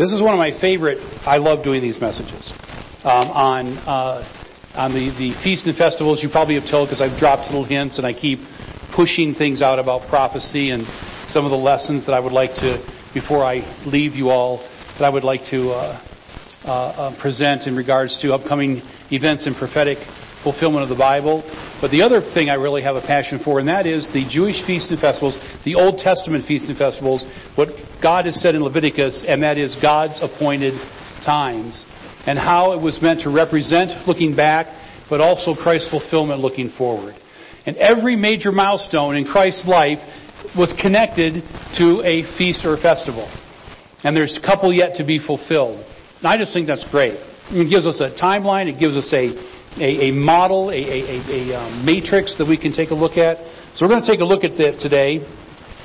[0.00, 0.96] This is one of my favorite.
[1.28, 2.50] I love doing these messages
[3.04, 4.24] um, on uh,
[4.72, 6.22] on the, the feast and festivals.
[6.22, 8.38] You probably have told because I've dropped little hints and I keep
[8.96, 10.88] pushing things out about prophecy and
[11.28, 12.80] some of the lessons that I would like to
[13.12, 14.64] before I leave you all
[14.96, 16.00] that I would like to uh,
[16.64, 18.80] uh, uh present in regards to upcoming
[19.12, 19.98] events in prophetic
[20.42, 21.42] fulfillment of the Bible.
[21.80, 24.56] But the other thing I really have a passion for, and that is the Jewish
[24.66, 27.24] feasts and festivals, the Old Testament feasts and festivals,
[27.56, 27.68] what
[28.02, 30.74] God has said in Leviticus, and that is God's appointed
[31.24, 31.84] times,
[32.26, 34.66] and how it was meant to represent looking back,
[35.08, 37.14] but also Christ's fulfillment looking forward.
[37.66, 39.98] And every major milestone in Christ's life
[40.56, 41.42] was connected
[41.76, 43.28] to a feast or a festival.
[44.02, 45.84] And there's a couple yet to be fulfilled.
[46.18, 47.14] And I just think that's great.
[47.50, 49.34] It gives us a timeline, it gives us a
[49.78, 53.38] a, a model, a, a, a um, matrix that we can take a look at.
[53.76, 55.22] So we're going to take a look at that today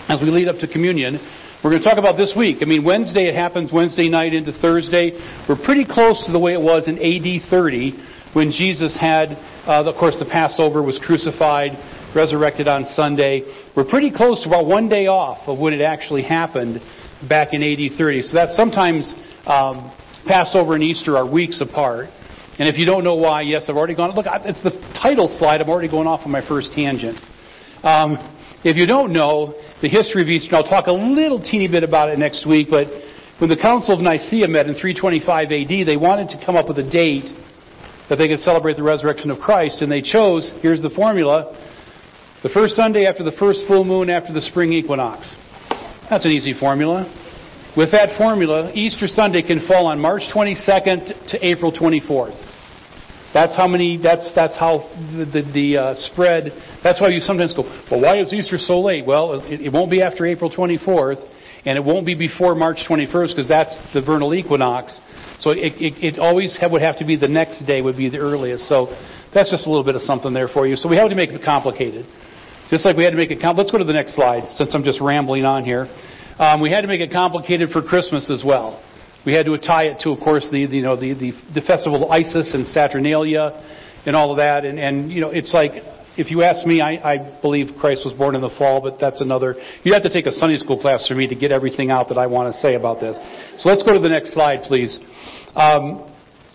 [0.10, 1.20] as we lead up to communion.
[1.64, 2.58] We're going to talk about this week.
[2.62, 5.12] I mean, Wednesday it happens Wednesday night into Thursday.
[5.50, 9.32] We're pretty close to the way it was in AD 30 when Jesus had,
[9.66, 11.72] uh, of course, the Passover was crucified,
[12.16, 13.42] resurrected on Sunday.
[13.76, 16.82] We're pretty close to about one day off of when it actually happened
[17.28, 18.22] back in AD 30.
[18.24, 19.96] So that's sometimes um,
[20.28, 22.10] Passover and Easter are weeks apart.
[22.58, 24.16] And if you don't know why, yes, I've already gone.
[24.16, 25.60] Look, it's the title slide.
[25.60, 27.18] I'm already going off on my first tangent.
[27.84, 28.16] Um,
[28.64, 32.10] if you don't know the history of Easter, I'll talk a little teeny bit about
[32.10, 32.68] it next week.
[32.70, 32.88] But
[33.40, 36.80] when the Council of Nicaea met in 325 AD, they wanted to come up with
[36.80, 37.28] a date
[38.08, 40.50] that they could celebrate the resurrection of Christ, and they chose.
[40.62, 41.52] Here's the formula:
[42.42, 45.36] the first Sunday after the first full moon after the spring equinox.
[46.10, 47.04] That's an easy formula.
[47.76, 52.40] With that formula, Easter Sunday can fall on March 22nd to April 24th.
[53.34, 53.98] That's how many.
[54.02, 56.54] That's that's how the the, the uh, spread.
[56.82, 57.64] That's why you sometimes go.
[57.92, 59.06] Well, why is Easter so late?
[59.06, 61.20] Well, it, it won't be after April 24th,
[61.66, 65.02] and it won't be before March 21st because that's the vernal equinox.
[65.42, 68.08] So it, it, it always have, would have to be the next day would be
[68.08, 68.70] the earliest.
[68.70, 68.88] So
[69.34, 70.78] that's just a little bit of something there for you.
[70.78, 72.06] So we have to make it complicated,
[72.70, 73.42] just like we had to make it.
[73.42, 75.90] Com- Let's go to the next slide since I'm just rambling on here.
[76.38, 78.84] Um, we had to make it complicated for Christmas as well.
[79.26, 81.62] We had to tie it to, of course, the, the you know the, the, the
[81.62, 83.52] festival of Isis and Saturnalia,
[84.06, 84.66] and all of that.
[84.66, 85.72] And, and you know, it's like
[86.18, 89.22] if you ask me, I, I believe Christ was born in the fall, but that's
[89.22, 89.56] another.
[89.84, 92.18] You have to take a Sunday school class for me to get everything out that
[92.18, 93.18] I want to say about this.
[93.60, 94.98] So let's go to the next slide, please.
[95.56, 96.12] Um,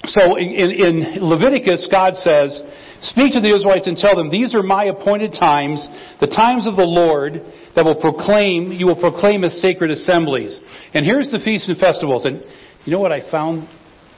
[0.06, 2.60] so in, in Leviticus, God says,
[3.02, 5.88] Speak to the Israelites and tell them, These are my appointed times,
[6.20, 7.40] the times of the Lord
[7.74, 10.60] that will proclaim, you will proclaim as sacred assemblies.
[10.92, 12.24] And here's the feasts and festivals.
[12.24, 12.42] And
[12.84, 13.68] you know what I found?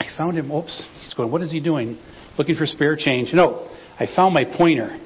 [0.00, 1.98] I found him, oops, he's going, what is he doing?
[2.38, 3.32] Looking for spare change.
[3.32, 4.98] No, I found my pointer.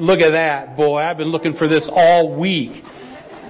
[0.00, 0.76] Look at that.
[0.76, 2.82] Boy, I've been looking for this all week.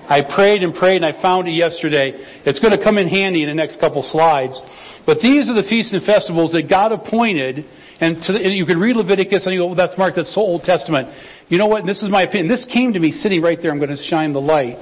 [0.09, 2.13] I prayed and prayed and I found it yesterday.
[2.45, 4.59] It's going to come in handy in the next couple slides.
[5.07, 7.65] But these are the feasts and festivals that God appointed
[8.01, 10.41] and, the, and, you can read Leviticus and you go, well, that's Mark, that's so
[10.41, 11.09] Old Testament.
[11.49, 11.85] You know what?
[11.85, 12.49] This is my opinion.
[12.49, 13.73] This came to me sitting right there.
[13.73, 14.77] I'm going to shine the light.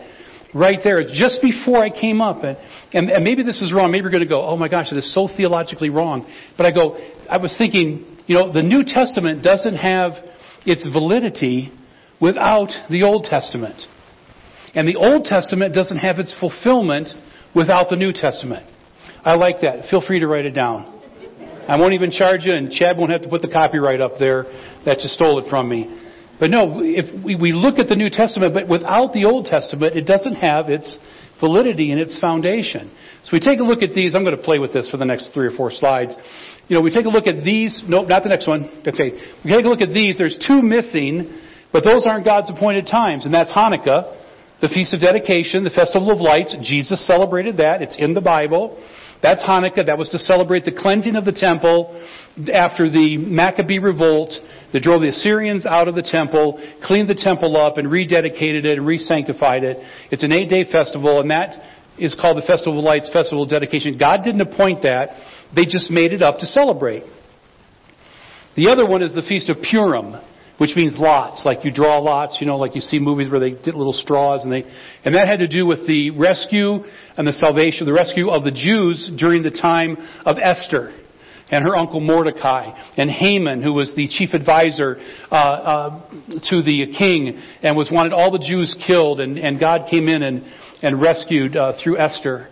[0.54, 0.98] Right there.
[0.98, 2.44] It's just before I came up.
[2.44, 2.58] And,
[2.92, 3.90] and, and maybe this is wrong.
[3.90, 6.30] Maybe you're going to go, oh my gosh, it is so theologically wrong.
[6.56, 10.12] But I go, I was thinking, you know, the New Testament doesn't have
[10.66, 11.72] its validity
[12.20, 13.82] without the Old Testament.
[14.74, 17.08] And the Old Testament doesn't have its fulfillment
[17.54, 18.66] without the New Testament.
[19.24, 19.88] I like that.
[19.88, 20.95] Feel free to write it down.
[21.68, 24.44] I won't even charge you, and Chad won't have to put the copyright up there
[24.84, 26.02] that you stole it from me.
[26.38, 29.96] But no, if we, we look at the New Testament, but without the Old Testament,
[29.96, 30.98] it doesn't have its
[31.40, 32.90] validity and its foundation.
[33.24, 34.14] So we take a look at these.
[34.14, 36.14] I'm going to play with this for the next three or four slides.
[36.68, 37.82] You know, we take a look at these.
[37.86, 38.82] Nope, not the next one.
[38.86, 39.12] Okay.
[39.44, 40.18] We take a look at these.
[40.18, 41.40] There's two missing,
[41.72, 44.14] but those aren't God's appointed times, and that's Hanukkah,
[44.60, 46.56] the Feast of Dedication, the Festival of Lights.
[46.62, 47.82] Jesus celebrated that.
[47.82, 48.82] It's in the Bible.
[49.22, 49.86] That's Hanukkah.
[49.86, 52.00] That was to celebrate the cleansing of the temple
[52.52, 54.32] after the Maccabee revolt
[54.72, 58.78] that drove the Assyrians out of the temple, cleaned the temple up, and rededicated it
[58.78, 59.78] and re-sanctified it.
[60.10, 61.54] It's an eight-day festival, and that
[61.98, 63.96] is called the Festival of Lights, Festival of Dedication.
[63.98, 65.10] God didn't appoint that.
[65.54, 67.04] They just made it up to celebrate.
[68.56, 70.20] The other one is the Feast of Purim
[70.58, 73.50] which means lots, like you draw lots, you know, like you see movies where they
[73.50, 74.64] did little straws and they,
[75.04, 76.78] and that had to do with the rescue
[77.16, 80.94] and the salvation, the rescue of the Jews during the time of Esther
[81.50, 84.96] and her uncle Mordecai and Haman, who was the chief advisor
[85.30, 86.00] uh, uh,
[86.50, 90.22] to the king and was wanted all the Jews killed, and, and God came in
[90.22, 90.44] and,
[90.82, 92.48] and rescued uh, through Esther.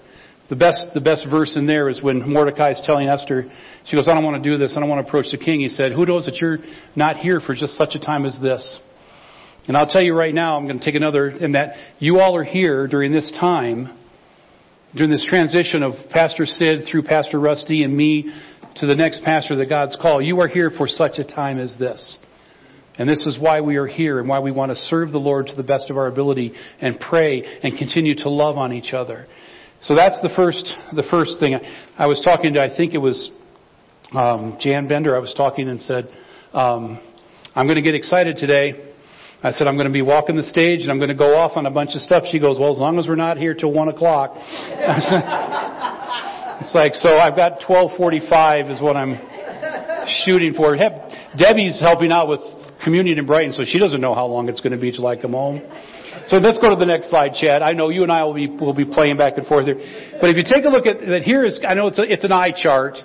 [0.54, 3.50] The best, the best verse in there is when Mordecai is telling Esther,
[3.86, 4.74] she goes, I don't want to do this.
[4.76, 5.58] I don't want to approach the king.
[5.58, 6.58] He said, Who knows that you're
[6.94, 8.78] not here for just such a time as this?
[9.66, 12.36] And I'll tell you right now, I'm going to take another, in that you all
[12.36, 13.98] are here during this time
[14.94, 18.32] during this transition of Pastor Sid through Pastor Rusty and me
[18.76, 20.24] to the next pastor that God's called.
[20.24, 22.20] You are here for such a time as this.
[22.96, 25.48] And this is why we are here and why we want to serve the Lord
[25.48, 29.26] to the best of our ability and pray and continue to love on each other.
[29.84, 31.60] So that's the first, the first thing.
[31.98, 33.30] I was talking to, I think it was
[34.12, 35.14] um, Jan Bender.
[35.14, 36.08] I was talking and said,
[36.54, 36.98] um,
[37.54, 38.92] I'm going to get excited today.
[39.42, 41.52] I said, I'm going to be walking the stage and I'm going to go off
[41.56, 42.22] on a bunch of stuff.
[42.32, 44.30] She goes, well, as long as we're not here till 1 o'clock.
[44.36, 45.04] it's
[46.74, 49.18] like, so I've got 1245 is what I'm
[50.24, 50.74] shooting for.
[51.36, 52.40] Debbie's helping out with
[52.84, 55.16] communion in Brighton, so she doesn't know how long it's going to be till I
[55.16, 55.62] come home.
[56.28, 57.62] So let's go to the next slide, Chad.
[57.62, 59.76] I know you and I will be will be playing back and forth here,
[60.20, 62.24] but if you take a look at that, here is I know it's a, it's
[62.24, 62.96] an eye chart,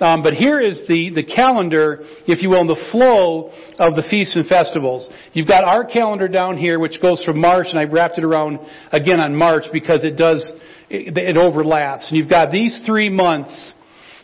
[0.00, 4.02] um, but here is the the calendar, if you will, and the flow of the
[4.10, 5.08] feasts and festivals.
[5.32, 8.58] You've got our calendar down here, which goes from March, and I wrapped it around
[8.92, 10.50] again on March because it does
[10.90, 13.74] it, it overlaps, and you've got these three months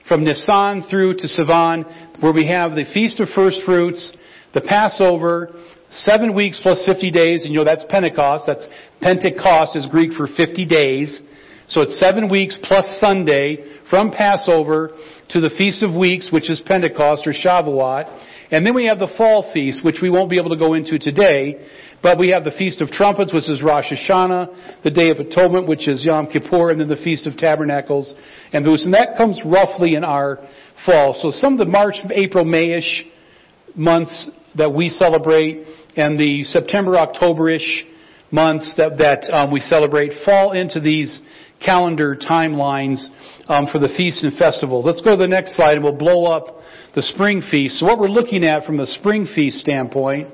[0.08, 4.15] from Nisan through to Sivan, where we have the Feast of First Fruits,
[4.56, 5.52] the Passover,
[5.90, 8.44] Seven weeks plus 50 days, and you know that's Pentecost.
[8.46, 8.66] That's
[9.00, 11.20] Pentecost is Greek for 50 days.
[11.68, 14.90] So it's seven weeks plus Sunday from Passover
[15.30, 18.24] to the Feast of Weeks, which is Pentecost or Shavuot.
[18.50, 20.98] And then we have the fall feast, which we won't be able to go into
[20.98, 21.66] today.
[22.02, 25.66] But we have the Feast of Trumpets, which is Rosh Hashanah, the Day of Atonement,
[25.66, 28.12] which is Yom Kippur, and then the Feast of Tabernacles
[28.52, 28.84] and Booths.
[28.84, 30.38] And that comes roughly in our
[30.84, 31.18] fall.
[31.20, 33.04] So some of the March, April, Mayish
[33.76, 37.84] months that we celebrate and the September, October-ish
[38.30, 41.20] months that, that um, we celebrate fall into these
[41.64, 43.06] calendar timelines
[43.48, 44.84] um, for the feasts and festivals.
[44.84, 46.58] Let's go to the next slide and we'll blow up
[46.94, 47.78] the spring feast.
[47.78, 50.28] So what we're looking at from the spring feast standpoint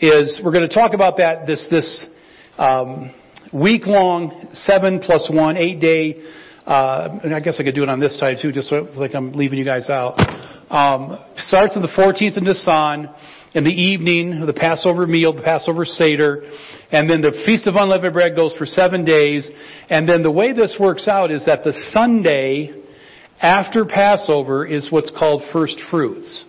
[0.00, 2.06] is we're going to talk about that this this
[2.58, 3.14] um,
[3.52, 6.22] week long seven plus one eight day.
[6.66, 9.14] Uh, and I guess I could do it on this side too, just so, like
[9.14, 10.18] I'm leaving you guys out.
[10.70, 13.08] Um, starts on the 14th of Nisan
[13.54, 16.42] in the evening, the Passover meal, the Passover Seder,
[16.90, 19.50] and then the Feast of Unleavened Bread goes for seven days.
[19.90, 22.72] And then the way this works out is that the Sunday
[23.40, 26.44] after Passover is what's called First Fruits.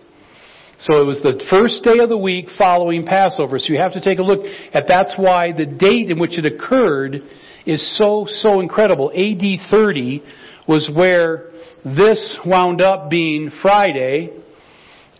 [0.78, 3.58] So it was the first day of the week following Passover.
[3.58, 6.46] So you have to take a look at that's why the date in which it
[6.46, 7.22] occurred
[7.66, 9.10] is so, so incredible.
[9.10, 10.22] AD 30
[10.68, 11.50] was where
[11.84, 14.30] this wound up being Friday,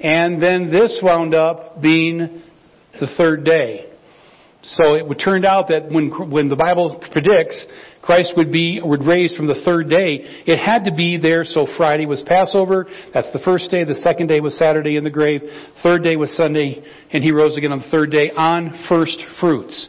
[0.00, 2.42] and then this wound up being
[3.00, 3.90] the third day.
[4.62, 7.66] So it turned out that when, when the Bible predicts
[8.00, 11.66] Christ would be, would raise from the third day, it had to be there so
[11.76, 15.42] Friday was Passover, that's the first day, the second day was Saturday in the grave,
[15.82, 16.82] third day was Sunday,
[17.12, 19.88] and he rose again on the third day on first fruits.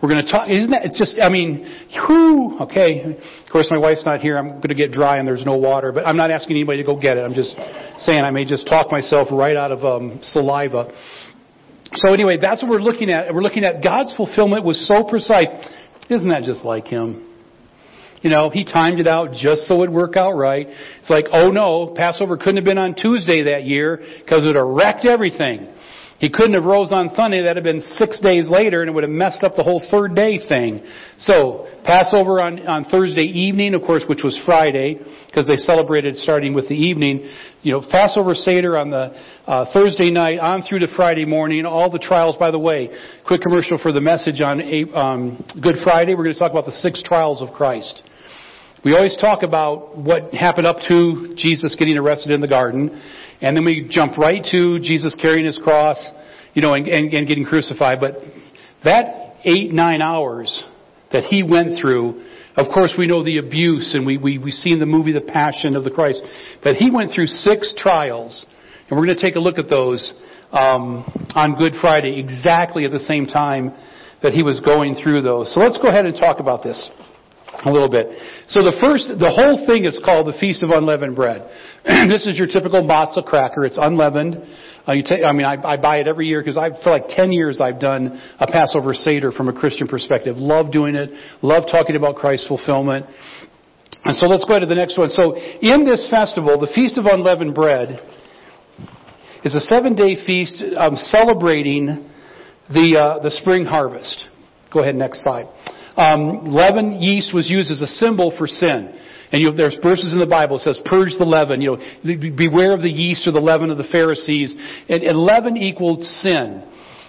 [0.00, 1.66] We're going to talk, isn't that, it's just, I mean,
[2.08, 3.18] whoo, okay.
[3.18, 4.38] Of course, my wife's not here.
[4.38, 6.84] I'm going to get dry and there's no water, but I'm not asking anybody to
[6.84, 7.22] go get it.
[7.22, 7.56] I'm just
[7.98, 10.92] saying I may just talk myself right out of um, saliva.
[11.94, 13.34] So anyway, that's what we're looking at.
[13.34, 15.48] We're looking at God's fulfillment was so precise.
[16.08, 17.24] Isn't that just like Him?
[18.22, 20.68] You know, He timed it out just so it'd work out right.
[21.00, 24.56] It's like, oh no, Passover couldn't have been on Tuesday that year because it would
[24.56, 25.74] have wrecked everything.
[26.18, 27.42] He couldn't have rose on Sunday.
[27.42, 30.16] That'd have been six days later, and it would have messed up the whole third
[30.16, 30.82] day thing.
[31.18, 36.54] So Passover on on Thursday evening, of course, which was Friday, because they celebrated starting
[36.54, 37.30] with the evening.
[37.62, 39.14] You know, Passover Seder on the
[39.46, 41.64] uh, Thursday night on through to Friday morning.
[41.64, 42.34] All the trials.
[42.36, 42.90] By the way,
[43.24, 44.60] quick commercial for the message on
[44.94, 46.16] um, Good Friday.
[46.16, 48.02] We're going to talk about the six trials of Christ.
[48.84, 53.02] We always talk about what happened up to Jesus getting arrested in the garden.
[53.40, 55.98] And then we jump right to Jesus carrying his cross,
[56.54, 58.00] you know, and, and, and getting crucified.
[58.00, 58.14] But
[58.84, 60.64] that eight, nine hours
[61.12, 62.24] that he went through,
[62.56, 65.20] of course we know the abuse and we, we, we see in the movie The
[65.20, 66.20] Passion of the Christ,
[66.62, 68.44] but he went through six trials.
[68.88, 70.14] And we're going to take a look at those
[70.50, 71.04] um,
[71.34, 73.72] on Good Friday, exactly at the same time
[74.22, 75.52] that he was going through those.
[75.54, 76.90] So let's go ahead and talk about this
[77.64, 78.06] a little bit.
[78.48, 81.42] So the first, the whole thing is called the Feast of Unleavened Bread.
[82.08, 83.64] this is your typical matzah cracker.
[83.64, 84.36] It's unleavened.
[84.86, 87.08] Uh, you take, I mean, I, I buy it every year because I, for like
[87.08, 90.36] 10 years I've done a Passover Seder from a Christian perspective.
[90.36, 91.10] Love doing it.
[91.42, 93.06] Love talking about Christ's fulfillment.
[94.04, 95.08] And so let's go to the next one.
[95.08, 98.00] So in this festival, the Feast of Unleavened Bread
[99.44, 102.08] is a seven day feast um, celebrating
[102.70, 104.24] the, uh, the spring harvest.
[104.72, 105.46] Go ahead, next slide.
[105.98, 108.94] Um, leaven, yeast was used as a symbol for sin.
[109.32, 111.60] And you, there's verses in the Bible that says, purge the leaven.
[111.60, 114.54] You know, beware of the yeast or the leaven of the Pharisees.
[114.88, 116.62] And, and leaven equaled sin.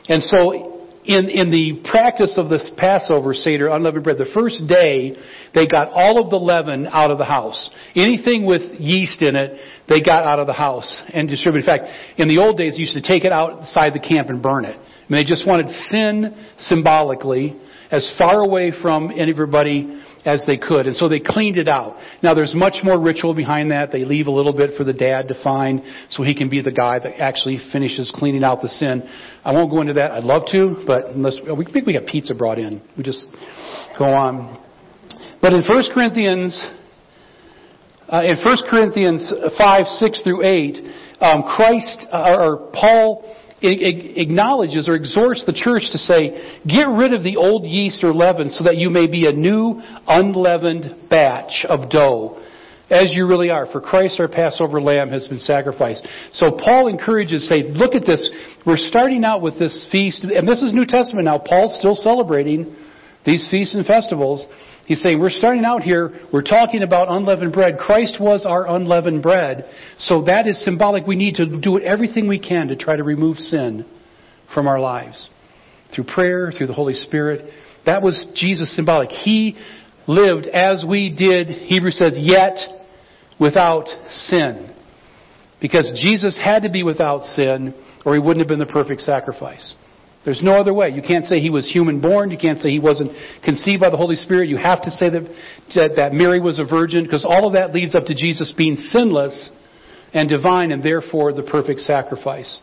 [0.09, 5.15] And so in, in the practice of this Passover Seder, unleavened bread, the first day,
[5.53, 7.69] they got all of the leaven out of the house.
[7.95, 11.69] Anything with yeast in it, they got out of the house and distributed.
[11.69, 14.41] In fact, in the old days, they used to take it outside the camp and
[14.41, 14.75] burn it.
[14.75, 17.55] I mean, they just wanted sin symbolically
[17.91, 20.85] as far away from everybody as they could.
[20.85, 21.97] And so they cleaned it out.
[22.21, 23.91] Now there's much more ritual behind that.
[23.91, 26.71] They leave a little bit for the dad to find so he can be the
[26.71, 29.03] guy that actually finishes cleaning out the sin.
[29.43, 30.11] I won't go into that.
[30.11, 32.81] I'd love to, but unless we think we got pizza brought in.
[32.97, 33.25] We just
[33.97, 34.63] go on.
[35.41, 36.61] But in 1 Corinthians,
[38.09, 40.77] uh, in 1 Corinthians 5, 6 through 8,
[41.21, 43.23] um, Christ, uh, or Paul
[43.61, 48.49] acknowledges or exhorts the church to say, get rid of the old yeast or leaven
[48.49, 52.41] so that you may be a new unleavened batch of dough
[52.89, 53.67] as you really are.
[53.71, 56.07] For Christ, our Passover lamb, has been sacrificed.
[56.33, 58.27] So Paul encourages, say, look at this.
[58.65, 61.37] We're starting out with this feast, and this is New Testament now.
[61.37, 62.75] Paul's still celebrating
[63.25, 64.45] these feasts and festivals.
[64.89, 67.77] He's saying, we're starting out here, we're talking about unleavened bread.
[67.77, 69.69] Christ was our unleavened bread.
[69.99, 71.05] So that is symbolic.
[71.05, 73.85] We need to do everything we can to try to remove sin
[74.51, 75.29] from our lives.
[75.93, 77.53] Through prayer, through the Holy Spirit.
[77.85, 79.11] That was Jesus symbolic.
[79.11, 79.55] He
[80.07, 82.57] lived as we did, Hebrews says, yet
[83.39, 84.73] without sin.
[85.61, 87.75] Because Jesus had to be without sin,
[88.07, 89.75] or he wouldn't have been the perfect sacrifice.
[90.25, 90.89] There's no other way.
[90.89, 92.29] You can't say he was human born.
[92.29, 93.11] You can't say he wasn't
[93.43, 94.49] conceived by the Holy Spirit.
[94.49, 97.95] You have to say that, that Mary was a virgin because all of that leads
[97.95, 99.49] up to Jesus being sinless
[100.13, 102.61] and divine and therefore the perfect sacrifice.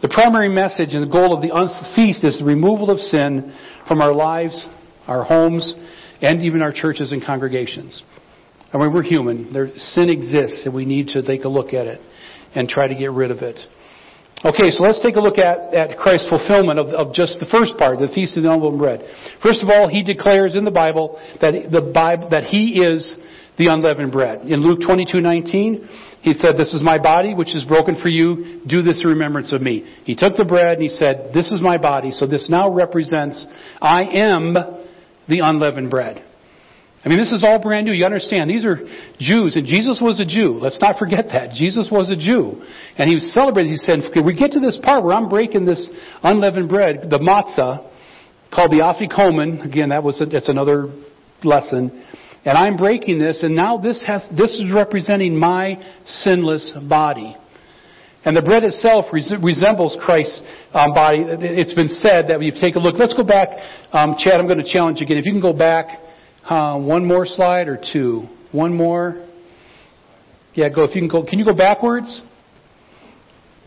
[0.00, 1.50] The primary message and the goal of the
[1.96, 3.56] feast is the removal of sin
[3.88, 4.64] from our lives,
[5.06, 5.74] our homes,
[6.20, 8.02] and even our churches and congregations.
[8.72, 9.52] I mean, we're human.
[9.52, 12.00] There, sin exists and we need to take a look at it
[12.54, 13.58] and try to get rid of it.
[14.44, 17.78] Okay, so let's take a look at, at Christ's fulfillment of, of just the first
[17.78, 19.00] part, the Feast of the Unleavened Bread.
[19.40, 23.16] First of all, he declares in the Bible that the Bible that he is
[23.56, 24.40] the unleavened bread.
[24.46, 25.86] In Luke 22:19,
[26.22, 28.62] he said, "This is my body which is broken for you.
[28.66, 31.60] Do this in remembrance of me." He took the bread and he said, "This is
[31.60, 33.46] my body." So this now represents
[33.80, 34.54] I am
[35.28, 36.22] the unleavened bread.
[37.04, 37.92] I mean, this is all brand new.
[37.92, 38.76] You understand, these are
[39.18, 40.58] Jews, and Jesus was a Jew.
[40.60, 41.50] Let's not forget that.
[41.50, 42.62] Jesus was a Jew.
[42.96, 43.72] And he was celebrating.
[43.72, 45.90] He said, we get to this part where I'm breaking this
[46.22, 47.90] unleavened bread, the matzah,
[48.54, 49.66] called the afikomen.
[49.66, 50.92] Again, that was a, that's another
[51.42, 52.04] lesson.
[52.44, 57.36] And I'm breaking this, and now this has, this is representing my sinless body.
[58.24, 60.40] And the bread itself resembles Christ's
[60.72, 61.24] um, body.
[61.26, 63.48] It's been said that you take a look, let's go back,
[63.92, 65.18] um, Chad, I'm going to challenge you again.
[65.18, 65.98] If you can go back
[66.48, 68.26] uh, one more slide or two?
[68.52, 69.26] One more?
[70.54, 70.84] Yeah, go.
[70.84, 72.22] If you can go, can you go backwards?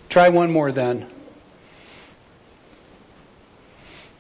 [0.09, 1.11] Try one more then.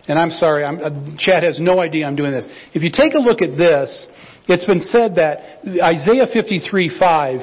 [0.07, 2.45] And I'm sorry, I'm, uh, Chad has no idea I'm doing this.
[2.73, 4.07] If you take a look at this,
[4.47, 7.39] it's been said that Isaiah 53 5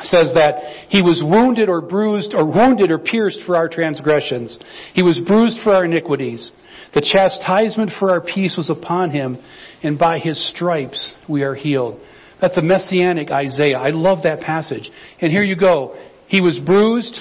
[0.00, 4.58] says that he was wounded or bruised or wounded or pierced for our transgressions.
[4.94, 6.50] He was bruised for our iniquities.
[6.94, 9.38] The chastisement for our peace was upon him,
[9.82, 12.00] and by his stripes we are healed.
[12.40, 13.78] That's a messianic Isaiah.
[13.78, 14.90] I love that passage.
[15.20, 15.96] And here you go.
[16.28, 17.20] He was bruised.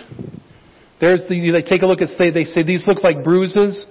[1.00, 3.86] There's the, they take a look at, say, they say these look like bruises.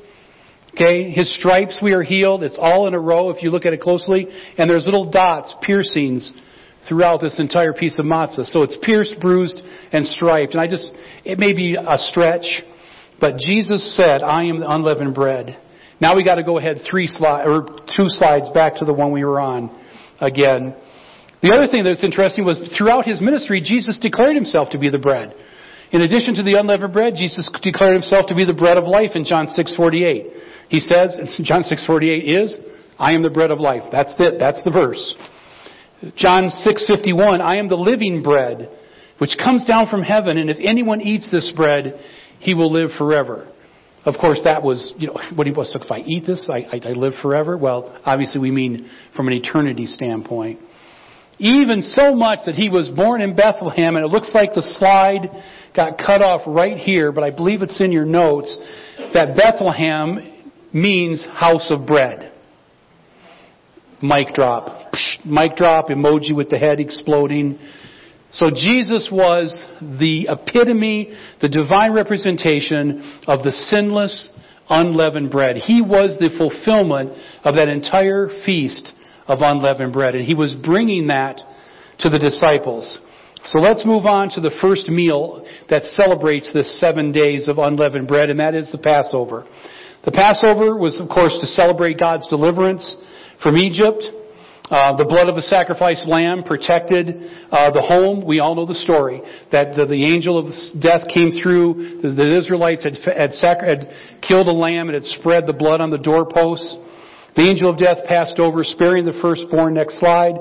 [0.75, 2.43] Okay, his stripes we are healed.
[2.43, 4.29] It's all in a row if you look at it closely.
[4.59, 6.33] And there's little dots, piercings
[6.89, 8.45] throughout this entire piece of matzah.
[8.45, 10.53] So it's pierced, bruised, and striped.
[10.53, 10.93] And I just,
[11.25, 12.63] it may be a stretch,
[13.19, 15.59] but Jesus said, I am the unleavened bread.
[16.01, 19.13] Now we got to go ahead three slides, or two slides back to the one
[19.13, 19.71] we were on
[20.21, 20.75] again.
[21.43, 24.99] The other thing that's interesting was throughout his ministry, Jesus declared himself to be the
[24.99, 25.35] bread.
[25.93, 29.13] In addition to the unleavened bread, Jesus declared himself to be the bread of life
[29.15, 30.27] in John 6:48.
[30.69, 32.59] He says, John 6:48 is,
[32.99, 34.39] "I am the bread of life." That's it.
[34.39, 35.15] That's the verse.
[36.17, 38.69] John 6:51, "I am the living bread,
[39.19, 42.01] which comes down from heaven, and if anyone eats this bread,
[42.41, 43.47] he will live forever."
[44.07, 46.77] Of course, that was, you know, what he was, so if I eat this, I,
[46.77, 47.59] I, I live forever.
[47.59, 50.61] Well, obviously we mean from an eternity standpoint.
[51.39, 55.29] Even so much that he was born in Bethlehem, and it looks like the slide
[55.75, 58.57] got cut off right here, but I believe it's in your notes,
[59.13, 62.33] that Bethlehem means house of bread.
[64.01, 64.93] Mic drop.
[65.25, 67.59] Mic drop, emoji with the head exploding.
[68.33, 74.31] So Jesus was the epitome, the divine representation of the sinless,
[74.69, 75.57] unleavened bread.
[75.57, 77.13] He was the fulfillment
[77.45, 78.93] of that entire feast
[79.29, 80.15] of unleavened bread.
[80.15, 81.41] And he was bringing that
[82.01, 82.99] to the disciples.
[83.47, 88.09] So let's move on to the first meal that celebrates this seven days of unleavened
[88.09, 89.47] bread, and that is the Passover.
[90.05, 92.97] The Passover was, of course, to celebrate God's deliverance
[93.43, 94.03] from Egypt.
[94.67, 97.07] Uh, the blood of the sacrificed lamb protected
[97.55, 98.27] uh, the home.
[98.27, 100.51] We all know the story that the, the angel of
[100.83, 102.03] death came through.
[102.03, 103.95] The, the Israelites had, had, sacri- had
[104.27, 106.77] killed a lamb and had spread the blood on the doorposts.
[107.37, 109.75] The angel of death passed over, sparing the firstborn.
[109.75, 110.35] Next slide.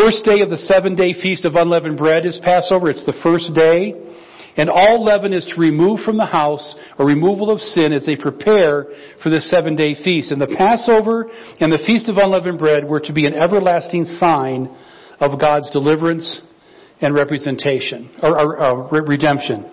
[0.00, 2.88] First day of the seven day feast of unleavened bread is Passover.
[2.88, 4.11] It's the first day.
[4.56, 8.16] And all leaven is to remove from the house, a removal of sin, as they
[8.16, 8.86] prepare
[9.22, 10.30] for the seven day feast.
[10.30, 14.74] And the Passover and the Feast of Unleavened Bread were to be an everlasting sign
[15.20, 16.42] of God's deliverance
[17.00, 19.70] and representation, or, or, uh, or redemption.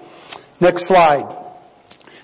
[0.62, 1.36] Next slide.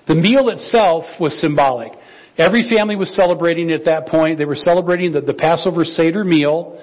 [0.07, 1.91] The meal itself was symbolic.
[2.37, 4.37] Every family was celebrating at that point.
[4.37, 6.79] They were celebrating the, the Passover Seder meal.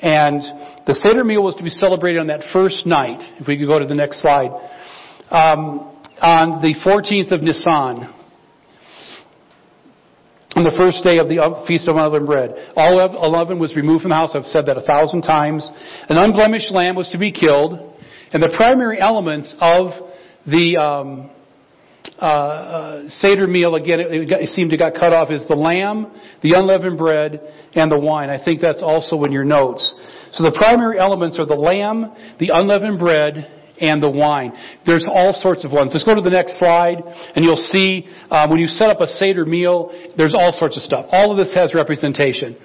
[0.00, 0.40] And
[0.86, 3.20] the Seder meal was to be celebrated on that first night.
[3.38, 4.50] If we could go to the next slide
[5.30, 8.12] um, on the 14th of Nisan,
[10.56, 12.50] on the first day of the Feast of Unleavened Bread.
[12.74, 14.32] All of unleaven was removed from the house.
[14.34, 15.68] I've said that a thousand times.
[16.08, 17.94] An unblemished lamb was to be killed,
[18.32, 19.92] and the primary elements of
[20.46, 21.30] the um,
[22.20, 26.10] uh, uh, Seder meal, again, it, it, seemed to got cut off, is the lamb,
[26.42, 27.40] the unleavened bread,
[27.74, 28.28] and the wine.
[28.28, 29.94] I think that's also in your notes.
[30.32, 34.52] So the primary elements are the lamb, the unleavened bread, and the wine.
[34.86, 35.90] There's all sorts of ones.
[35.92, 36.98] Let's go to the next slide,
[37.34, 40.82] and you'll see um, when you set up a Seder meal, there's all sorts of
[40.82, 41.06] stuff.
[41.10, 42.56] All of this has representation.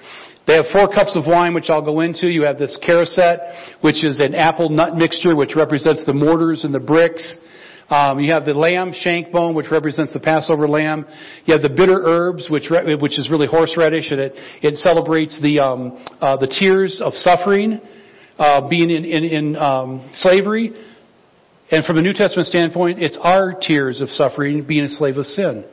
[0.46, 2.28] They have four cups of wine, which I'll go into.
[2.28, 6.72] You have this charoset, which is an apple nut mixture, which represents the mortars and
[6.72, 7.36] the bricks.
[7.88, 11.04] Um, you have the lamb shank bone, which represents the Passover lamb.
[11.44, 14.32] You have the bitter herbs, which re- which is really horseradish, and it
[14.62, 17.80] it celebrates the um, uh, the tears of suffering,
[18.38, 20.72] uh, being in in, in um, slavery.
[21.70, 25.26] And from a New Testament standpoint, it's our tears of suffering being a slave of
[25.26, 25.64] sin.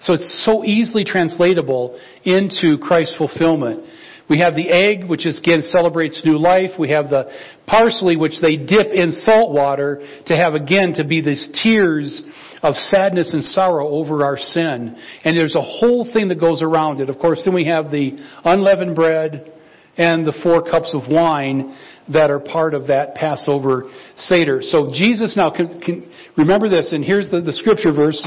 [0.00, 3.84] So it's so easily translatable into Christ's fulfillment.
[4.28, 6.70] We have the egg, which again celebrates new life.
[6.78, 7.30] We have the
[7.66, 12.22] parsley, which they dip in salt water to have again to be these tears
[12.62, 14.96] of sadness and sorrow over our sin.
[15.24, 17.10] And there's a whole thing that goes around it.
[17.10, 19.52] Of course, then we have the unleavened bread
[19.96, 21.76] and the four cups of wine
[22.08, 24.60] that are part of that Passover Seder.
[24.62, 28.26] So Jesus now, can, can, remember this, and here's the, the scripture verse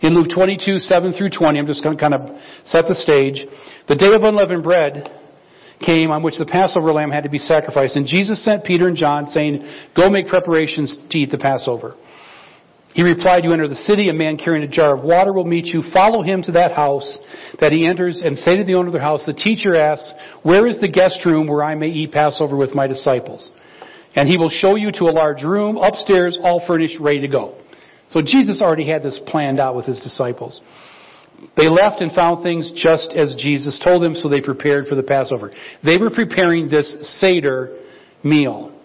[0.00, 1.58] in Luke 22, 7 through 20.
[1.58, 3.46] I'm just going to kind of set the stage.
[3.88, 5.10] The day of unleavened bread
[5.84, 8.96] came on which the Passover lamb had to be sacrificed, and Jesus sent Peter and
[8.96, 9.62] John saying,
[9.96, 11.94] Go make preparations to eat the Passover.
[12.98, 15.66] He replied, You enter the city, a man carrying a jar of water will meet
[15.66, 15.84] you.
[15.92, 17.18] Follow him to that house
[17.60, 20.66] that he enters and say to the owner of the house, The teacher asks, Where
[20.66, 23.52] is the guest room where I may eat Passover with my disciples?
[24.16, 27.60] And he will show you to a large room, upstairs, all furnished, ready to go.
[28.10, 30.60] So Jesus already had this planned out with his disciples.
[31.56, 35.04] They left and found things just as Jesus told them, so they prepared for the
[35.04, 35.52] Passover.
[35.84, 37.78] They were preparing this Seder
[38.24, 38.76] meal.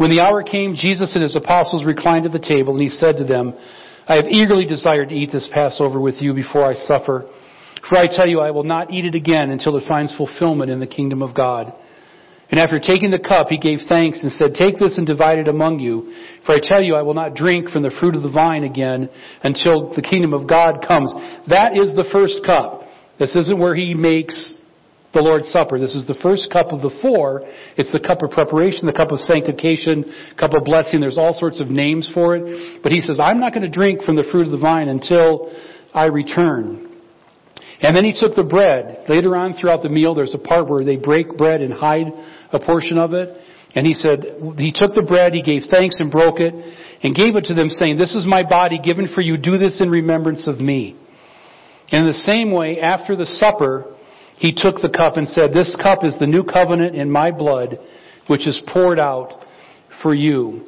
[0.00, 3.18] When the hour came, Jesus and his apostles reclined at the table, and he said
[3.18, 3.52] to them,
[4.08, 7.28] I have eagerly desired to eat this Passover with you before I suffer.
[7.86, 10.80] For I tell you, I will not eat it again until it finds fulfillment in
[10.80, 11.74] the kingdom of God.
[12.50, 15.48] And after taking the cup, he gave thanks and said, Take this and divide it
[15.48, 16.14] among you.
[16.46, 19.10] For I tell you, I will not drink from the fruit of the vine again
[19.42, 21.12] until the kingdom of God comes.
[21.50, 22.84] That is the first cup.
[23.18, 24.59] This isn't where he makes
[25.12, 25.78] the Lord's Supper.
[25.78, 27.42] This is the first cup of the four.
[27.76, 30.04] It's the cup of preparation, the cup of sanctification,
[30.38, 31.00] cup of blessing.
[31.00, 32.82] There's all sorts of names for it.
[32.82, 35.52] But he says, I'm not going to drink from the fruit of the vine until
[35.92, 36.86] I return.
[37.82, 39.04] And then he took the bread.
[39.08, 42.06] Later on throughout the meal, there's a part where they break bread and hide
[42.52, 43.36] a portion of it.
[43.74, 44.24] And he said,
[44.58, 46.52] he took the bread, he gave thanks and broke it,
[47.02, 49.36] and gave it to them saying, this is my body given for you.
[49.36, 50.96] Do this in remembrance of me.
[51.90, 53.96] And in the same way, after the supper,
[54.40, 57.78] he took the cup and said, This cup is the new covenant in my blood,
[58.26, 59.44] which is poured out
[60.02, 60.64] for you.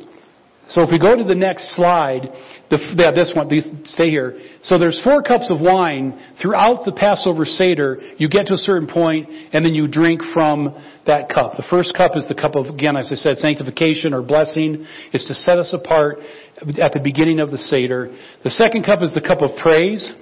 [0.69, 2.29] So if we go to the next slide,
[2.71, 3.49] the, yeah, this one,
[3.87, 4.39] stay here.
[4.63, 7.99] So there's four cups of wine throughout the Passover Seder.
[8.19, 11.57] You get to a certain point, and then you drink from that cup.
[11.57, 14.87] The first cup is the cup of, again, as I said, sanctification or blessing.
[15.13, 16.19] It's to set us apart
[16.61, 18.15] at the beginning of the Seder.
[18.45, 20.13] The second cup is the cup of praise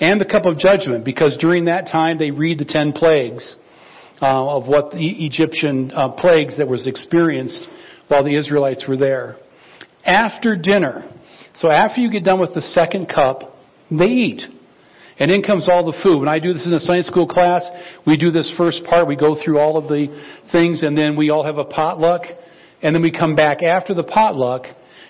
[0.00, 3.56] and the cup of judgment, because during that time they read the ten plagues
[4.22, 7.66] uh, of what the Egyptian uh, plagues that was experienced
[8.08, 9.36] while the Israelites were there.
[10.04, 11.10] After dinner,
[11.54, 13.54] so after you get done with the second cup,
[13.90, 14.42] they eat.
[15.18, 16.20] And in comes all the food.
[16.20, 17.62] When I do this in a Sunday school class,
[18.06, 19.06] we do this first part.
[19.06, 20.06] We go through all of the
[20.50, 22.22] things and then we all have a potluck.
[22.82, 24.64] And then we come back after the potluck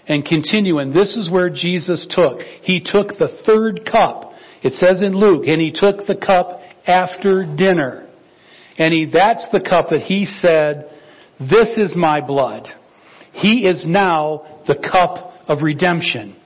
[0.08, 0.78] and continue.
[0.78, 2.40] And this is where Jesus took.
[2.62, 4.29] He took the third cup
[4.62, 8.08] It says in Luke, and he took the cup after dinner.
[8.78, 10.90] And he, that's the cup that he said,
[11.38, 12.66] this is my blood.
[13.32, 16.36] He is now the cup of redemption.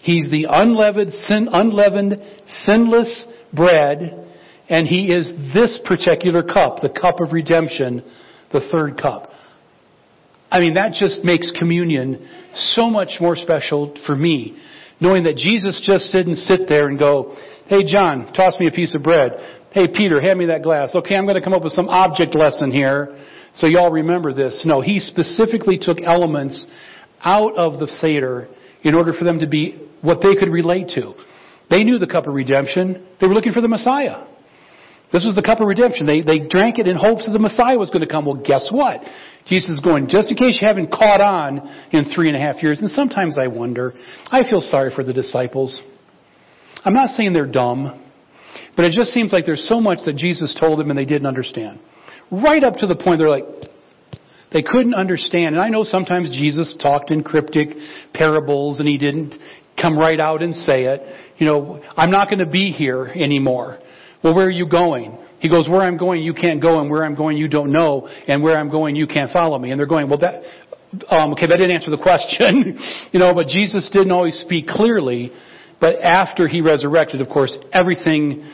[0.00, 4.26] He's the unleavened, sin, unleavened, sinless bread,
[4.68, 8.02] and he is this particular cup, the cup of redemption,
[8.52, 9.30] the third cup.
[10.50, 14.56] I mean, that just makes communion so much more special for me,
[15.00, 18.94] knowing that Jesus just didn't sit there and go, Hey John, toss me a piece
[18.94, 19.32] of bread.
[19.72, 20.94] Hey Peter, hand me that glass.
[20.94, 23.16] Okay, I'm going to come up with some object lesson here
[23.54, 24.62] so y'all remember this.
[24.66, 26.66] No, he specifically took elements
[27.22, 28.48] out of the Seder
[28.82, 31.14] in order for them to be what they could relate to.
[31.70, 33.06] They knew the cup of redemption.
[33.20, 34.26] They were looking for the Messiah.
[35.12, 36.06] This was the cup of redemption.
[36.06, 38.26] They, they drank it in hopes that the Messiah was going to come.
[38.26, 39.00] Well, guess what?
[39.46, 41.58] Jesus is going, just in case you haven't caught on
[41.92, 43.92] in three and a half years, and sometimes I wonder,
[44.26, 45.78] I feel sorry for the disciples.
[46.84, 48.02] I'm not saying they're dumb,
[48.76, 51.26] but it just seems like there's so much that Jesus told them and they didn't
[51.26, 51.78] understand.
[52.30, 53.44] Right up to the point they're like,
[54.52, 55.54] they couldn't understand.
[55.54, 57.68] And I know sometimes Jesus talked in cryptic
[58.14, 59.34] parables and he didn't
[59.80, 61.02] come right out and say it.
[61.38, 63.78] You know, I'm not going to be here anymore.
[64.22, 65.18] Well, where are you going?
[65.44, 68.08] He goes, where I'm going, you can't go, and where I'm going, you don't know,
[68.26, 69.72] and where I'm going, you can't follow me.
[69.72, 70.40] And they're going, well, that,
[71.10, 72.78] um, okay, that didn't answer the question.
[73.12, 75.30] you know, but Jesus didn't always speak clearly.
[75.82, 78.50] But after he resurrected, of course, everything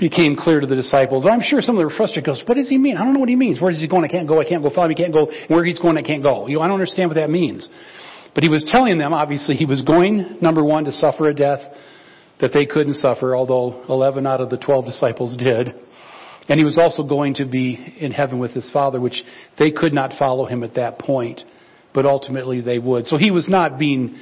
[0.00, 1.24] became clear to the disciples.
[1.30, 2.26] I'm sure some of them were frustrated.
[2.26, 2.96] Goes, what does he mean?
[2.96, 3.60] I don't know what he means.
[3.60, 4.02] Where is he going?
[4.04, 4.40] I can't go.
[4.40, 4.70] I can't go.
[4.74, 4.96] Follow me.
[4.96, 5.30] I can't go.
[5.46, 6.48] Where he's going, I can't go.
[6.48, 7.68] You know, I don't understand what that means.
[8.34, 11.60] But he was telling them, obviously, he was going, number one, to suffer a death
[12.40, 15.72] that they couldn't suffer, although 11 out of the 12 disciples did.
[16.48, 19.22] And he was also going to be in heaven with his Father, which
[19.58, 21.42] they could not follow him at that point,
[21.94, 23.06] but ultimately they would.
[23.06, 24.18] So he was not being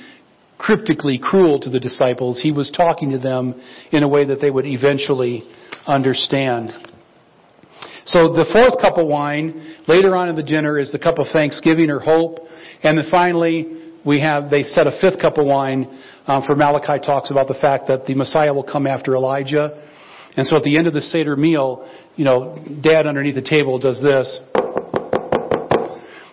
[0.58, 2.38] cryptically cruel to the disciples.
[2.42, 3.60] He was talking to them
[3.92, 5.44] in a way that they would eventually
[5.86, 6.72] understand.
[8.04, 11.26] So the fourth cup of wine, later on in the dinner, is the cup of
[11.32, 12.38] thanksgiving or hope.
[12.82, 17.04] And then finally, we have, they set a fifth cup of wine, um, for Malachi
[17.04, 19.82] talks about the fact that the Messiah will come after Elijah.
[20.36, 23.78] And so at the end of the Seder meal, you know, dad underneath the table
[23.78, 24.38] does this.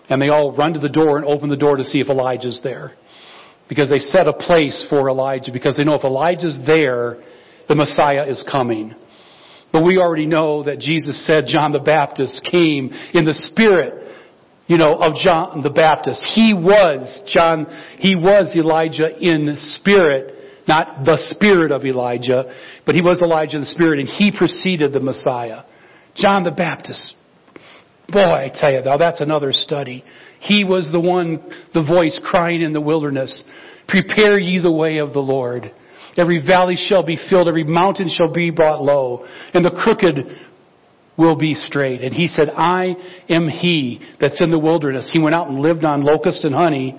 [0.08, 2.60] And they all run to the door and open the door to see if Elijah's
[2.62, 2.92] there.
[3.68, 7.18] Because they set a place for Elijah, because they know if Elijah's there,
[7.68, 8.94] the Messiah is coming.
[9.72, 14.06] But we already know that Jesus said John the Baptist came in the Spirit
[14.66, 16.22] you know, of John the Baptist.
[16.34, 17.66] He was John,
[17.98, 20.34] he was Elijah in spirit,
[20.68, 22.52] not the spirit of Elijah,
[22.84, 25.62] but he was Elijah in the spirit and he preceded the Messiah.
[26.14, 27.14] John the Baptist.
[28.08, 30.04] Boy, I tell you, now that's another study.
[30.40, 31.42] He was the one,
[31.74, 33.42] the voice crying in the wilderness,
[33.88, 35.70] prepare ye the way of the Lord.
[36.16, 40.18] Every valley shall be filled, every mountain shall be brought low, and the crooked
[41.18, 42.00] will be straight.
[42.00, 42.94] And he said, I
[43.28, 45.10] am he that's in the wilderness.
[45.12, 46.98] He went out and lived on locust and honey.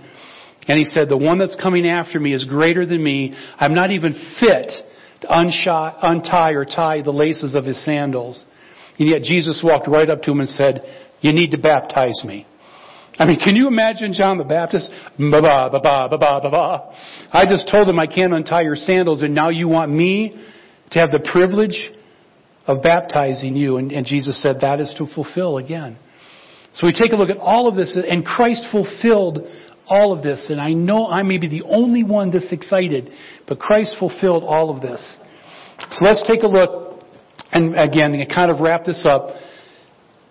[0.67, 3.33] And he said, the one that's coming after me is greater than me.
[3.57, 4.71] I'm not even fit
[5.21, 8.45] to untie or tie the laces of his sandals.
[8.99, 10.81] And yet Jesus walked right up to him and said,
[11.21, 12.45] you need to baptize me.
[13.19, 14.91] I mean, can you imagine John the Baptist?
[15.17, 16.93] Ba ba ba ba ba ba ba.
[17.31, 20.35] I just told him I can't untie your sandals, and now you want me
[20.91, 21.91] to have the privilege
[22.67, 23.77] of baptizing you.
[23.77, 25.97] And, and Jesus said that is to fulfill again.
[26.73, 29.39] So we take a look at all of this, and Christ fulfilled
[29.89, 30.45] all of this.
[30.49, 33.11] And I know I may be the only one this excited,
[33.47, 35.01] but Christ fulfilled all of this.
[35.91, 37.01] So let's take a look,
[37.51, 39.29] and again, to kind of wrap this up.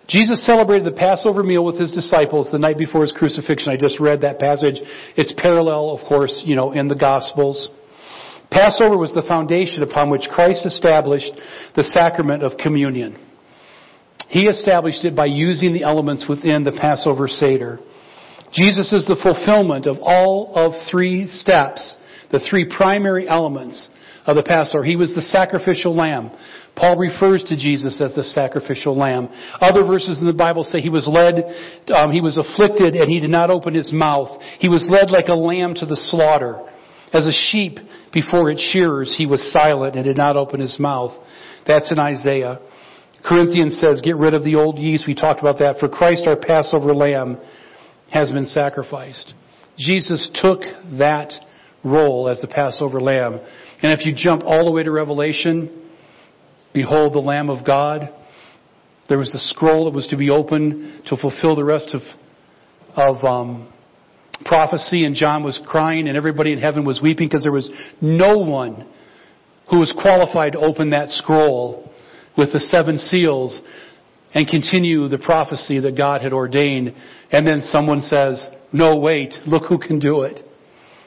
[0.07, 3.73] Jesus celebrated the Passover meal with his disciples the night before his crucifixion.
[3.73, 4.75] I just read that passage.
[5.17, 7.69] It's parallel, of course, you know, in the Gospels.
[8.49, 11.31] Passover was the foundation upon which Christ established
[11.75, 13.21] the sacrament of communion.
[14.29, 17.79] He established it by using the elements within the Passover Seder.
[18.57, 21.95] Jesus is the fulfillment of all of three steps,
[22.31, 23.87] the three primary elements
[24.25, 24.83] of the Passover.
[24.83, 26.31] He was the sacrificial lamb.
[26.75, 29.29] Paul refers to Jesus as the sacrificial lamb.
[29.61, 31.35] Other verses in the Bible say he was led,
[31.95, 34.41] um, he was afflicted and he did not open his mouth.
[34.59, 36.59] He was led like a lamb to the slaughter.
[37.13, 37.79] As a sheep
[38.11, 41.13] before its shearers, he was silent and did not open his mouth.
[41.65, 42.59] That's in Isaiah.
[43.23, 45.05] Corinthians says, get rid of the old yeast.
[45.07, 45.77] We talked about that.
[45.79, 47.37] For Christ, our Passover lamb,
[48.11, 49.33] has been sacrificed.
[49.77, 50.61] Jesus took
[50.97, 51.31] that
[51.83, 53.39] role as the Passover lamb.
[53.81, 55.89] And if you jump all the way to Revelation,
[56.73, 58.13] behold the Lamb of God.
[59.09, 62.01] There was the scroll that was to be opened to fulfill the rest of,
[62.95, 63.71] of um,
[64.45, 68.39] prophecy and John was crying and everybody in heaven was weeping because there was no
[68.39, 68.87] one
[69.69, 71.91] who was qualified to open that scroll
[72.37, 73.61] with the seven seals
[74.37, 76.93] and continue the prophecy that God had ordained.
[77.31, 80.41] And then someone says, no, wait, look who can do it.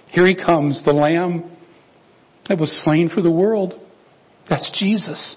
[0.08, 1.48] Here he comes, the Lamb
[2.48, 3.74] that was slain for the world.
[4.48, 5.36] That's Jesus.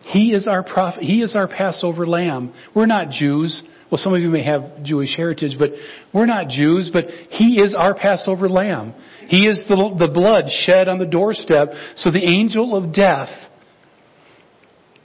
[0.00, 1.04] He is our prophet.
[1.04, 2.52] He is our Passover lamb.
[2.74, 3.62] We're not Jews.
[3.88, 5.70] Well, some of you may have Jewish heritage, but
[6.12, 8.94] we're not Jews, but He is our Passover lamb.
[9.28, 13.28] He is the, the blood shed on the doorstep so the angel of death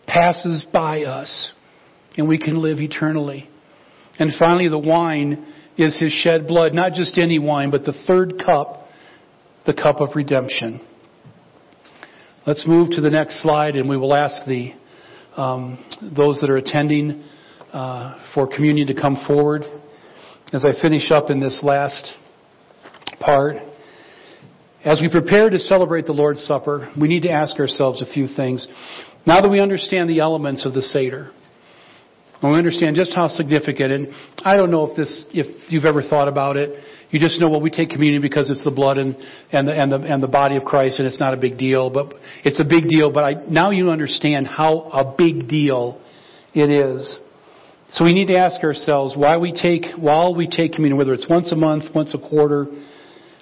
[0.08, 1.52] passes by us
[2.18, 3.50] and we can live eternally.
[4.20, 5.46] And finally, the wine
[5.78, 8.88] is His shed blood, not just any wine, but the third cup,
[9.66, 10.82] the cup of redemption.
[12.46, 14.74] Let's move to the next slide and we will ask the,
[15.38, 15.84] um,
[16.16, 17.24] those that are attending
[17.72, 19.64] uh, for communion to come forward.
[20.52, 22.12] As I finish up in this last
[23.20, 23.56] part,
[24.86, 28.28] as we prepare to celebrate the Lord's Supper, we need to ask ourselves a few
[28.28, 28.68] things.
[29.26, 31.32] Now that we understand the elements of the Seder,
[32.44, 34.08] and we understand just how significant, and
[34.40, 36.78] I don't know if this, if you've ever thought about it,
[37.10, 39.16] you just know, well, we take communion because it's the blood and,
[39.54, 41.90] and, the, and, the, and the body of Christ and it's not a big deal,
[41.90, 46.02] but it's a big deal, but I, now you understand how a big deal
[46.54, 47.18] it is.
[47.92, 51.30] So we need to ask ourselves why we take, while we take communion, whether it's
[51.30, 52.66] once a month, once a quarter,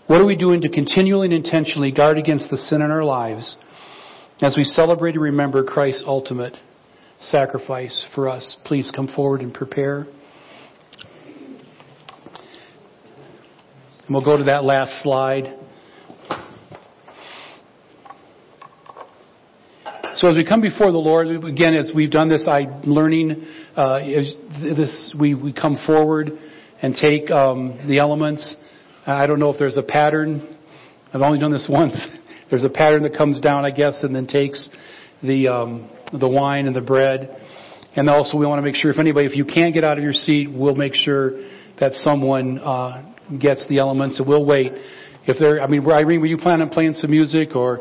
[0.06, 3.58] what are we doing to continually and intentionally guard against the sin in our lives
[4.42, 6.56] as we celebrate and remember Christ's ultimate
[7.22, 8.58] sacrifice for us?
[8.66, 10.08] Please come forward and prepare.
[14.06, 15.58] And we'll go to that last slide.
[20.16, 23.44] So as we come before the Lord, again, as we've done this, I'm learning,
[23.76, 26.32] uh, this, we, we come forward
[26.82, 28.56] and take um, the elements.
[29.08, 30.58] I don't know if there's a pattern.
[31.14, 31.96] I've only done this once.
[32.50, 34.70] There's a pattern that comes down, I guess, and then takes
[35.24, 37.38] the um, the wine and the bread.
[37.96, 40.04] And also, we want to make sure if anybody, if you can't get out of
[40.04, 41.32] your seat, we'll make sure
[41.80, 44.72] that someone uh, gets the elements, and we'll wait.
[45.28, 47.80] If there, I mean, Irene, were you planning on playing some music or?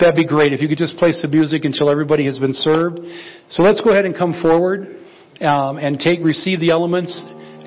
[0.00, 2.98] That'd be great if you could just play some music until everybody has been served.
[3.50, 4.96] So let's go ahead and come forward
[5.40, 7.12] um, and take receive the elements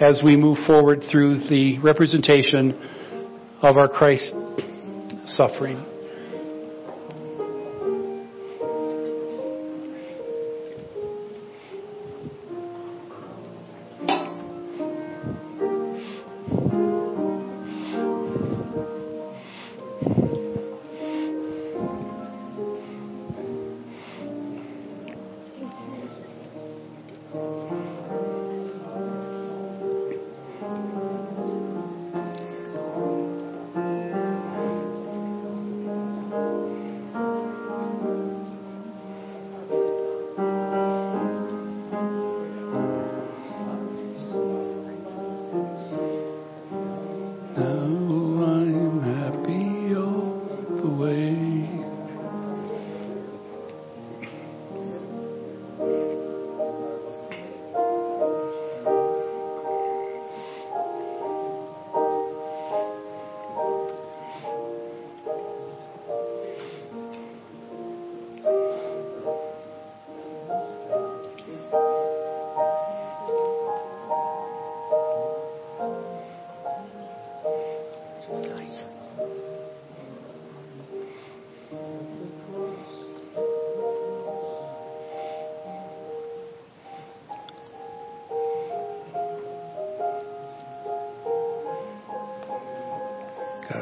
[0.02, 2.74] as we move forward through the representation
[3.62, 4.34] of our Christ
[5.28, 5.94] suffering.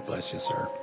[0.06, 0.83] Bless you, sir.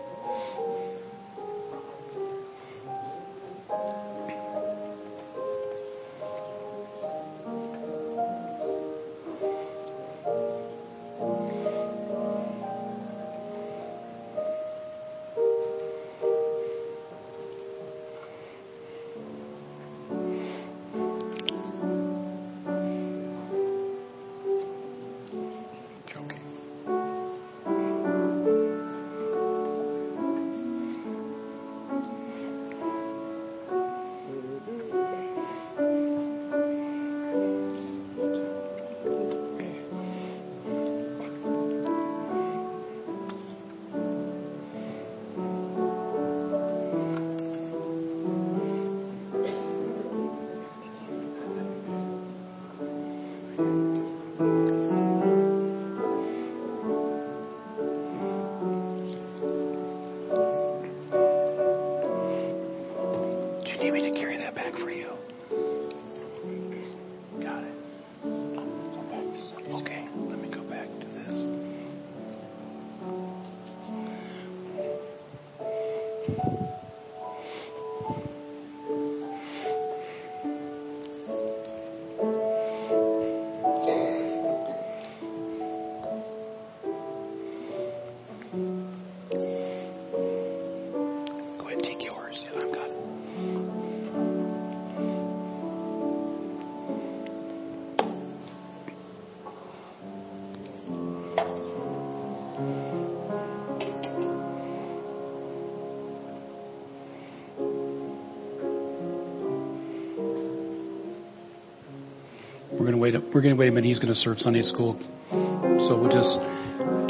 [113.13, 113.35] Wait.
[113.35, 113.89] We're going to wait a minute.
[113.89, 114.99] He's going to serve Sunday school.
[115.31, 116.41] So we'll just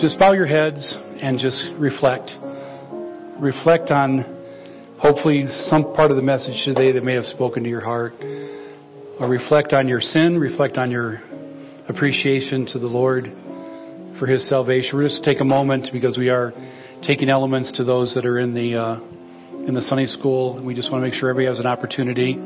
[0.00, 2.30] just bow your heads and just reflect.
[3.40, 7.82] Reflect on hopefully some part of the message today that may have spoken to your
[7.82, 8.14] heart.
[9.20, 10.38] Or reflect on your sin.
[10.38, 11.20] Reflect on your
[11.88, 13.24] appreciation to the Lord
[14.18, 14.98] for His salvation.
[14.98, 16.52] We'll just take a moment because we are
[17.02, 19.00] taking elements to those that are in the uh,
[19.66, 20.62] in the Sunday school.
[20.64, 22.38] We just want to make sure everybody has an opportunity.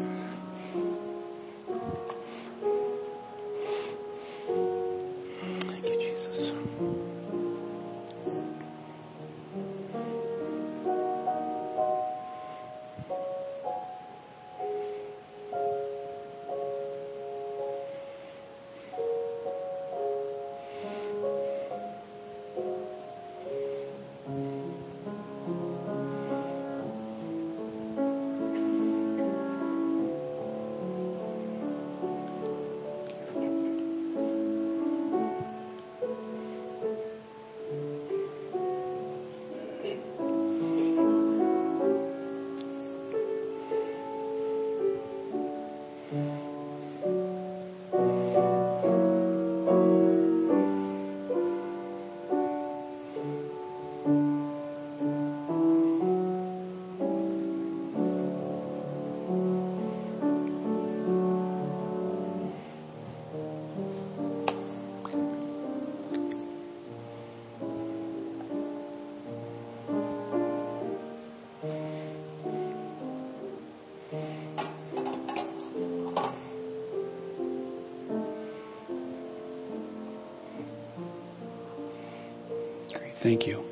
[83.25, 83.65] Thank you.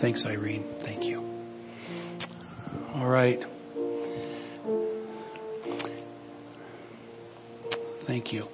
[0.00, 0.64] Thanks, Irene.
[0.80, 1.20] Thank you.
[2.94, 3.38] All right.
[8.06, 8.46] Thank you.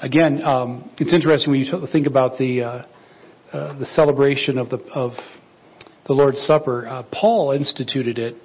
[0.00, 2.68] Again, um, it's interesting when you think about the uh,
[3.52, 5.12] uh, the celebration of the of
[6.06, 6.88] the Lord's Supper.
[6.88, 8.36] Uh, Paul instituted it.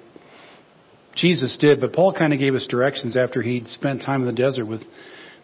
[1.14, 4.34] Jesus did, but Paul kind of gave us directions after he'd spent time in the
[4.34, 4.82] desert with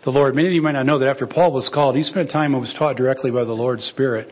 [0.05, 0.35] the Lord.
[0.35, 2.61] Many of you might not know that after Paul was called, he spent time and
[2.61, 4.29] was taught directly by the Lord's Spirit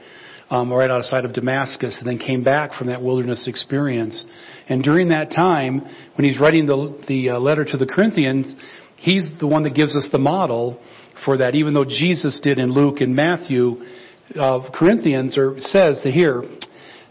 [0.50, 4.24] um, right outside of Damascus, and then came back from that wilderness experience.
[4.68, 5.80] And during that time,
[6.16, 8.54] when he's writing the, the uh, letter to the Corinthians,
[8.96, 10.82] he's the one that gives us the model
[11.24, 11.54] for that.
[11.54, 13.76] Even though Jesus did in Luke and Matthew,
[14.34, 16.42] uh, Corinthians or says to here,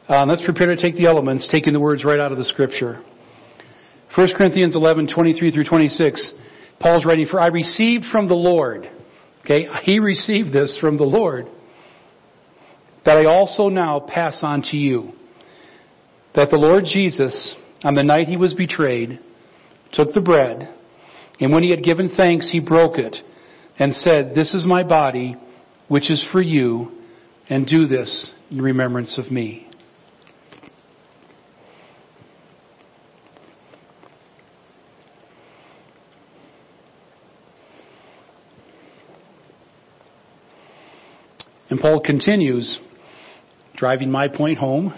[0.10, 3.02] uh, let's prepare to take the elements, taking the words right out of the Scripture.
[4.18, 6.34] 1 Corinthians 11, 23 through 26.
[6.80, 8.90] Paul's writing, For I received from the Lord.
[9.42, 11.48] Okay, he received this from the Lord.
[13.06, 15.14] That I also now pass on to you.
[16.36, 19.20] That the Lord Jesus, on the night he was betrayed,
[19.92, 20.74] took the bread,
[21.40, 23.16] and when he had given thanks, he broke it,
[23.78, 25.36] and said, This is my body,
[25.88, 26.92] which is for you,
[27.50, 29.69] and do this in remembrance of me.
[41.70, 42.80] And Paul continues,
[43.76, 44.94] driving my point home.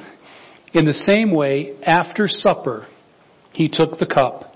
[0.74, 2.88] In the same way, after supper,
[3.52, 4.54] he took the cup,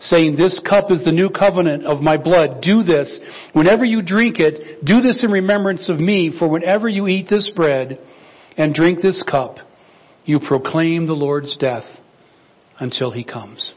[0.00, 2.60] saying, This cup is the new covenant of my blood.
[2.60, 3.20] Do this.
[3.54, 7.50] Whenever you drink it, do this in remembrance of me, for whenever you eat this
[7.56, 7.98] bread
[8.58, 9.56] and drink this cup,
[10.26, 11.84] you proclaim the Lord's death
[12.78, 13.72] until he comes.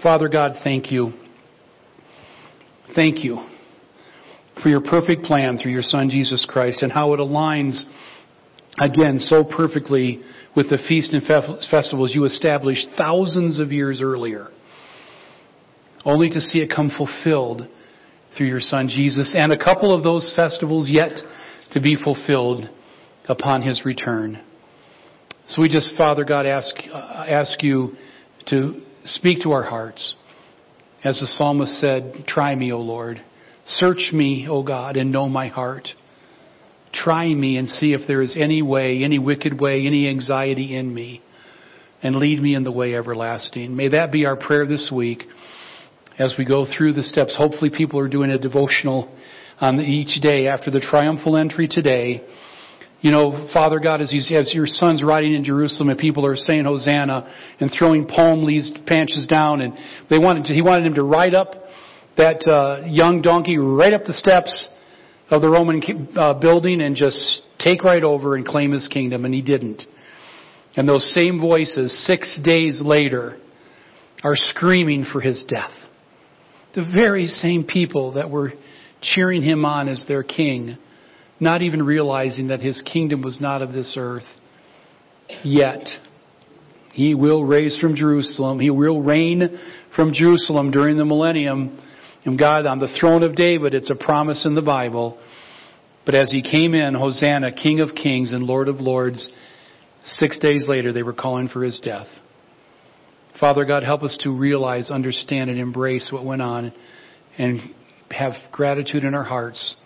[0.00, 1.12] Father God, thank you
[2.94, 3.38] Thank you
[4.62, 7.84] for your perfect plan through your Son Jesus Christ and how it aligns
[8.80, 10.20] again so perfectly
[10.56, 11.22] with the feast and
[11.70, 14.48] festivals you established thousands of years earlier,
[16.04, 17.68] only to see it come fulfilled
[18.36, 21.12] through your Son Jesus and a couple of those festivals yet
[21.72, 22.68] to be fulfilled
[23.28, 24.42] upon his return.
[25.48, 26.96] So we just, Father God, ask, uh,
[27.28, 27.92] ask you
[28.48, 30.14] to speak to our hearts.
[31.02, 33.22] As the psalmist said, Try me, O Lord.
[33.66, 35.88] Search me, O God, and know my heart.
[36.92, 40.92] Try me and see if there is any way, any wicked way, any anxiety in
[40.92, 41.22] me,
[42.02, 43.76] and lead me in the way everlasting.
[43.76, 45.22] May that be our prayer this week
[46.18, 47.34] as we go through the steps.
[47.36, 49.16] Hopefully, people are doing a devotional
[49.60, 52.22] on each day after the triumphal entry today.
[53.00, 56.64] You know, Father God, as, as your son's riding in Jerusalem and people are saying
[56.64, 59.72] Hosanna and throwing palm leaves, branches down, and
[60.10, 61.54] they wanted to, he wanted him to ride up
[62.18, 64.68] that uh, young donkey right up the steps
[65.30, 69.32] of the Roman uh, building and just take right over and claim his kingdom, and
[69.32, 69.84] he didn't.
[70.76, 73.38] And those same voices, six days later,
[74.22, 75.72] are screaming for his death.
[76.74, 78.52] The very same people that were
[79.00, 80.76] cheering him on as their king,
[81.40, 84.24] not even realizing that his kingdom was not of this earth.
[85.42, 85.88] Yet,
[86.92, 88.60] he will raise from Jerusalem.
[88.60, 89.58] He will reign
[89.96, 91.80] from Jerusalem during the millennium.
[92.24, 95.18] And God, on the throne of David, it's a promise in the Bible.
[96.04, 99.30] But as he came in, Hosanna, King of Kings and Lord of Lords,
[100.04, 102.08] six days later they were calling for his death.
[103.38, 106.72] Father God, help us to realize, understand, and embrace what went on
[107.38, 107.60] and
[108.10, 109.76] have gratitude in our hearts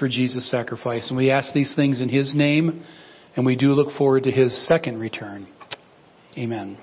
[0.00, 1.08] for Jesus' sacrifice.
[1.10, 2.84] And we ask these things in his name,
[3.36, 5.46] and we do look forward to his second return.
[6.36, 6.78] Amen.